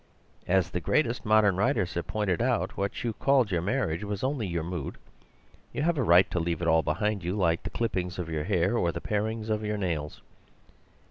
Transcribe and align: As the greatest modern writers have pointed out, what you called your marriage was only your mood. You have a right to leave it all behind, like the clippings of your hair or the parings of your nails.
As 0.47 0.71
the 0.71 0.79
greatest 0.79 1.25
modern 1.25 1.57
writers 1.57 1.93
have 1.93 2.07
pointed 2.07 2.41
out, 2.41 2.75
what 2.75 3.03
you 3.03 3.13
called 3.13 3.51
your 3.51 3.61
marriage 3.61 4.03
was 4.03 4.23
only 4.23 4.47
your 4.47 4.63
mood. 4.63 4.97
You 5.73 5.83
have 5.83 5.99
a 5.99 6.03
right 6.03 6.27
to 6.31 6.39
leave 6.39 6.59
it 6.63 6.67
all 6.67 6.81
behind, 6.81 7.23
like 7.23 7.61
the 7.61 7.69
clippings 7.69 8.17
of 8.17 8.27
your 8.27 8.45
hair 8.45 8.75
or 8.75 8.91
the 8.91 8.99
parings 8.99 9.47
of 9.47 9.63
your 9.63 9.77
nails. 9.77 10.23